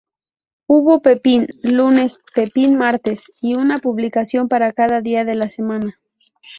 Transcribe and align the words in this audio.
Hubo 0.67 1.03
"Pepín" 1.03 1.45
Lunes, 1.61 2.17
"Pepín" 2.33 2.75
Martes, 2.75 3.31
y 3.39 3.53
una 3.53 3.77
publicación 3.77 4.47
para 4.47 4.73
cada 4.73 4.99
día 5.01 5.25
de 5.25 5.35
la 5.35 5.47
semana. 5.47 5.99